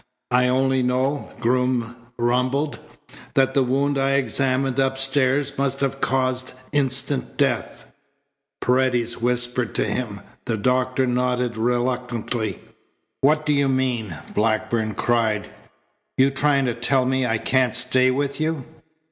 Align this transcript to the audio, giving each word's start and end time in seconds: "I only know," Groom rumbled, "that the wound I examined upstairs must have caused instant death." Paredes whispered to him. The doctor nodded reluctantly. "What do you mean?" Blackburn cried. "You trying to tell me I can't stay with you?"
"I 0.31 0.47
only 0.47 0.81
know," 0.81 1.29
Groom 1.39 1.95
rumbled, 2.17 2.79
"that 3.35 3.53
the 3.53 3.61
wound 3.61 3.99
I 3.99 4.13
examined 4.13 4.79
upstairs 4.79 5.59
must 5.59 5.79
have 5.81 6.01
caused 6.01 6.53
instant 6.71 7.37
death." 7.37 7.85
Paredes 8.61 9.21
whispered 9.21 9.75
to 9.75 9.83
him. 9.85 10.21
The 10.45 10.57
doctor 10.57 11.05
nodded 11.05 11.55
reluctantly. 11.55 12.63
"What 13.19 13.45
do 13.45 13.53
you 13.53 13.69
mean?" 13.69 14.17
Blackburn 14.33 14.95
cried. 14.95 15.51
"You 16.17 16.31
trying 16.31 16.65
to 16.65 16.73
tell 16.73 17.05
me 17.05 17.27
I 17.27 17.37
can't 17.37 17.75
stay 17.75 18.09
with 18.09 18.39
you?" 18.41 18.65